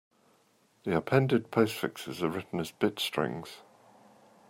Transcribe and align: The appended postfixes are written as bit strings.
The 0.83 0.97
appended 0.97 1.51
postfixes 1.51 2.23
are 2.23 2.27
written 2.29 2.59
as 2.59 2.71
bit 2.71 2.97
strings. 2.99 3.57